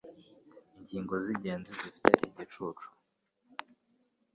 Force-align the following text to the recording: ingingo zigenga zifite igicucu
ingingo 0.77 1.13
zigenga 1.25 1.67
zifite 1.79 2.09
igicucu 2.29 2.87